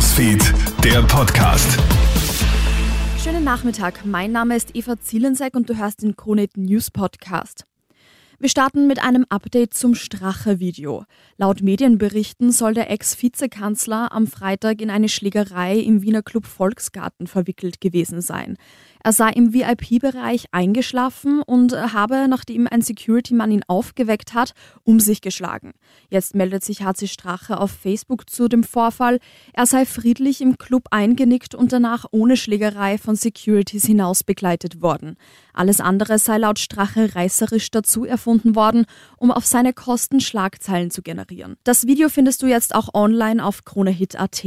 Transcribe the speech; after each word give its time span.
Newsfeed, 0.00 0.54
der 0.82 1.02
Podcast. 1.02 1.78
Schönen 3.22 3.44
Nachmittag. 3.44 4.06
Mein 4.06 4.32
Name 4.32 4.56
ist 4.56 4.74
Eva 4.74 4.98
Zielensek 4.98 5.54
und 5.54 5.68
du 5.68 5.76
hörst 5.76 6.00
den 6.00 6.16
Kronet 6.16 6.56
News 6.56 6.90
Podcast. 6.90 7.66
Wir 8.42 8.48
starten 8.48 8.86
mit 8.86 9.02
einem 9.02 9.26
Update 9.28 9.74
zum 9.74 9.94
Strache-Video. 9.94 11.04
Laut 11.36 11.60
Medienberichten 11.60 12.52
soll 12.52 12.72
der 12.72 12.90
Ex-Vizekanzler 12.90 14.12
am 14.12 14.26
Freitag 14.26 14.80
in 14.80 14.88
eine 14.88 15.10
Schlägerei 15.10 15.76
im 15.76 16.00
Wiener 16.00 16.22
Club 16.22 16.46
Volksgarten 16.46 17.26
verwickelt 17.26 17.82
gewesen 17.82 18.22
sein. 18.22 18.56
Er 19.04 19.12
sei 19.12 19.30
im 19.30 19.52
VIP-Bereich 19.52 20.46
eingeschlafen 20.52 21.42
und 21.42 21.72
habe, 21.74 22.28
nachdem 22.28 22.66
ein 22.66 22.80
Security-Mann 22.80 23.50
ihn 23.50 23.64
aufgeweckt 23.66 24.32
hat, 24.32 24.54
um 24.84 25.00
sich 25.00 25.20
geschlagen. 25.20 25.72
Jetzt 26.08 26.34
meldet 26.34 26.64
sich 26.64 26.82
HC 26.82 27.08
Strache 27.08 27.58
auf 27.58 27.70
Facebook 27.70 28.30
zu 28.30 28.48
dem 28.48 28.64
Vorfall. 28.64 29.18
Er 29.52 29.66
sei 29.66 29.84
friedlich 29.84 30.40
im 30.40 30.56
Club 30.56 30.84
eingenickt 30.90 31.54
und 31.54 31.72
danach 31.74 32.06
ohne 32.10 32.38
Schlägerei 32.38 32.96
von 32.96 33.16
Securities 33.16 33.84
hinaus 33.84 34.24
begleitet 34.24 34.80
worden. 34.80 35.16
Alles 35.52 35.80
andere 35.80 36.18
sei 36.18 36.38
laut 36.38 36.58
Strache 36.58 37.14
reißerisch 37.14 37.70
dazu 37.70 38.06
erfunden 38.06 38.29
worden, 38.44 38.86
um 39.16 39.30
auf 39.30 39.46
seine 39.46 39.72
Kosten 39.72 40.20
Schlagzeilen 40.20 40.90
zu 40.90 41.02
generieren. 41.02 41.56
Das 41.64 41.86
Video 41.86 42.08
findest 42.08 42.42
du 42.42 42.46
jetzt 42.46 42.74
auch 42.74 42.94
online 42.94 43.44
auf 43.44 43.64
KroneHit.at. 43.64 44.44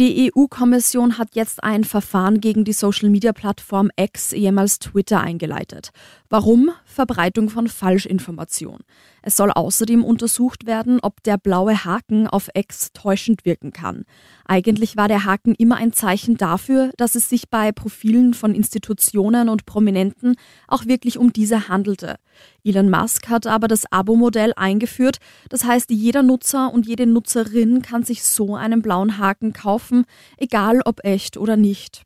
Die 0.00 0.32
EU-Kommission 0.34 1.18
hat 1.18 1.34
jetzt 1.34 1.62
ein 1.62 1.84
Verfahren 1.84 2.40
gegen 2.40 2.64
die 2.64 2.72
Social-Media-Plattform 2.72 3.90
X, 3.96 4.32
ehemals 4.32 4.78
Twitter, 4.78 5.20
eingeleitet. 5.20 5.90
Warum? 6.30 6.70
Verbreitung 6.86 7.50
von 7.50 7.68
Falschinformation. 7.68 8.78
Es 9.20 9.36
soll 9.36 9.50
außerdem 9.50 10.02
untersucht 10.02 10.64
werden, 10.64 11.00
ob 11.02 11.22
der 11.24 11.36
blaue 11.36 11.84
Haken 11.84 12.26
auf 12.26 12.48
X 12.54 12.92
täuschend 12.94 13.44
wirken 13.44 13.72
kann. 13.72 14.04
Eigentlich 14.46 14.96
war 14.96 15.08
der 15.08 15.26
Haken 15.26 15.54
immer 15.54 15.76
ein 15.76 15.92
Zeichen 15.92 16.38
dafür, 16.38 16.92
dass 16.96 17.14
es 17.14 17.28
sich 17.28 17.50
bei 17.50 17.70
Profilen 17.70 18.32
von 18.32 18.54
Institutionen 18.54 19.48
und 19.50 19.66
Prominenten 19.66 20.36
auch 20.66 20.86
wirklich 20.86 21.18
um 21.18 21.32
diese 21.32 21.68
handelte. 21.68 22.16
Elon 22.64 22.90
Musk 22.90 23.28
hat 23.28 23.46
aber 23.46 23.68
das 23.68 23.90
Abo-Modell 23.90 24.52
eingeführt. 24.56 25.18
Das 25.48 25.64
heißt, 25.64 25.90
jeder 25.90 26.22
Nutzer 26.22 26.72
und 26.72 26.86
jede 26.86 27.06
Nutzerin 27.06 27.82
kann 27.82 28.02
sich 28.02 28.22
so 28.24 28.56
einen 28.56 28.82
blauen 28.82 29.18
Haken 29.18 29.52
kaufen, 29.52 30.04
egal 30.36 30.80
ob 30.84 31.04
echt 31.04 31.36
oder 31.36 31.56
nicht. 31.56 32.02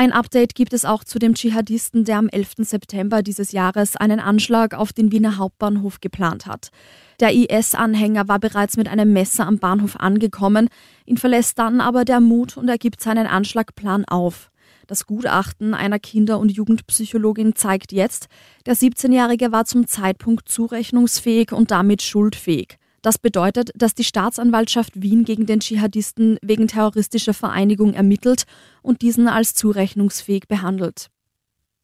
Ein 0.00 0.12
Update 0.12 0.54
gibt 0.54 0.72
es 0.72 0.86
auch 0.86 1.04
zu 1.04 1.18
dem 1.18 1.34
Dschihadisten, 1.34 2.06
der 2.06 2.16
am 2.16 2.30
11. 2.30 2.52
September 2.60 3.22
dieses 3.22 3.52
Jahres 3.52 3.96
einen 3.96 4.18
Anschlag 4.18 4.72
auf 4.72 4.94
den 4.94 5.12
Wiener 5.12 5.36
Hauptbahnhof 5.36 6.00
geplant 6.00 6.46
hat. 6.46 6.70
Der 7.20 7.34
IS-Anhänger 7.34 8.26
war 8.26 8.38
bereits 8.38 8.78
mit 8.78 8.88
einem 8.88 9.12
Messer 9.12 9.46
am 9.46 9.58
Bahnhof 9.58 9.96
angekommen, 9.96 10.70
ihn 11.04 11.18
verlässt 11.18 11.58
dann 11.58 11.82
aber 11.82 12.06
der 12.06 12.20
Mut 12.20 12.56
und 12.56 12.66
er 12.70 12.78
gibt 12.78 13.02
seinen 13.02 13.26
Anschlagplan 13.26 14.06
auf. 14.06 14.50
Das 14.90 15.06
Gutachten 15.06 15.72
einer 15.72 16.00
Kinder- 16.00 16.40
und 16.40 16.50
Jugendpsychologin 16.50 17.54
zeigt 17.54 17.92
jetzt, 17.92 18.26
der 18.66 18.74
17-Jährige 18.74 19.52
war 19.52 19.64
zum 19.64 19.86
Zeitpunkt 19.86 20.48
zurechnungsfähig 20.48 21.52
und 21.52 21.70
damit 21.70 22.02
schuldfähig. 22.02 22.76
Das 23.00 23.16
bedeutet, 23.16 23.70
dass 23.76 23.94
die 23.94 24.02
Staatsanwaltschaft 24.02 25.00
Wien 25.00 25.22
gegen 25.22 25.46
den 25.46 25.60
Dschihadisten 25.60 26.38
wegen 26.42 26.66
terroristischer 26.66 27.34
Vereinigung 27.34 27.94
ermittelt 27.94 28.46
und 28.82 29.02
diesen 29.02 29.28
als 29.28 29.54
zurechnungsfähig 29.54 30.48
behandelt. 30.48 31.06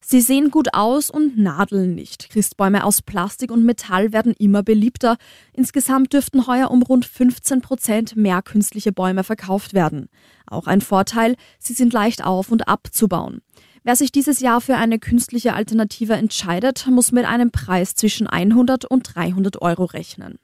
Sie 0.00 0.20
sehen 0.20 0.50
gut 0.50 0.74
aus 0.74 1.10
und 1.10 1.36
nadeln 1.36 1.94
nicht. 1.94 2.30
Christbäume 2.30 2.84
aus 2.84 3.02
Plastik 3.02 3.50
und 3.50 3.64
Metall 3.64 4.12
werden 4.12 4.34
immer 4.38 4.62
beliebter. 4.62 5.16
Insgesamt 5.52 6.12
dürften 6.12 6.46
heuer 6.46 6.70
um 6.70 6.82
rund 6.82 7.04
15 7.04 7.60
Prozent 7.60 8.16
mehr 8.16 8.42
künstliche 8.42 8.92
Bäume 8.92 9.24
verkauft 9.24 9.74
werden. 9.74 10.08
Auch 10.46 10.66
ein 10.66 10.80
Vorteil, 10.80 11.34
sie 11.58 11.72
sind 11.72 11.92
leicht 11.92 12.24
auf- 12.24 12.52
und 12.52 12.68
abzubauen. 12.68 13.40
Wer 13.82 13.96
sich 13.96 14.12
dieses 14.12 14.40
Jahr 14.40 14.60
für 14.60 14.76
eine 14.76 14.98
künstliche 14.98 15.54
Alternative 15.54 16.14
entscheidet, 16.14 16.86
muss 16.88 17.12
mit 17.12 17.24
einem 17.24 17.50
Preis 17.50 17.94
zwischen 17.94 18.26
100 18.26 18.84
und 18.84 19.02
300 19.14 19.62
Euro 19.62 19.84
rechnen. 19.84 20.38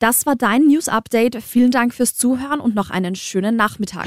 Das 0.00 0.26
war 0.26 0.36
dein 0.36 0.66
News 0.66 0.88
Update. 0.88 1.42
Vielen 1.42 1.72
Dank 1.72 1.92
fürs 1.92 2.14
Zuhören 2.14 2.60
und 2.60 2.74
noch 2.74 2.90
einen 2.90 3.16
schönen 3.16 3.56
Nachmittag. 3.56 4.06